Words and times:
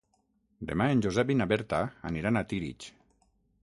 Demà 0.71 0.87
en 0.93 1.03
Josep 1.07 1.35
i 1.35 1.37
na 1.43 1.49
Berta 1.53 1.83
aniran 2.13 2.43
a 2.43 2.47
Tírig. 2.55 2.93